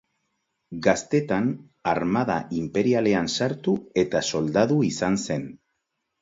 [0.85, 1.51] Gaztetan
[1.91, 5.47] armada inperialean sartu eta soldadu izan zen.